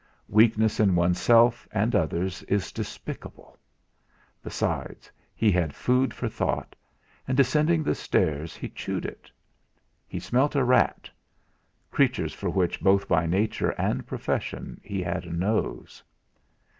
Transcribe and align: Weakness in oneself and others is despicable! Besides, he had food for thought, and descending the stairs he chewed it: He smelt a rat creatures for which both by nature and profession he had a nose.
Weakness 0.29 0.79
in 0.79 0.95
oneself 0.95 1.67
and 1.71 1.93
others 1.93 2.41
is 2.47 2.71
despicable! 2.71 3.59
Besides, 4.41 5.11
he 5.35 5.51
had 5.51 5.75
food 5.75 6.11
for 6.11 6.27
thought, 6.27 6.75
and 7.27 7.37
descending 7.37 7.83
the 7.83 7.93
stairs 7.93 8.55
he 8.55 8.67
chewed 8.67 9.05
it: 9.05 9.29
He 10.07 10.19
smelt 10.19 10.55
a 10.55 10.63
rat 10.63 11.07
creatures 11.91 12.33
for 12.33 12.49
which 12.49 12.81
both 12.81 13.07
by 13.07 13.27
nature 13.27 13.75
and 13.79 14.07
profession 14.07 14.81
he 14.83 15.03
had 15.03 15.25
a 15.25 15.31
nose. 15.31 16.01